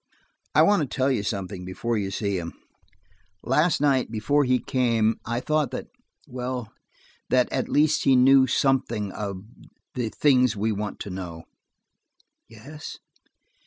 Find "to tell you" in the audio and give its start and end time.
0.81-1.21